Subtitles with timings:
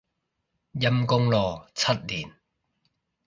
[0.73, 2.33] 陰功咯，七年